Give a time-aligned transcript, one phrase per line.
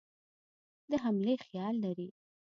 [0.89, 2.09] د حملې خیال لري.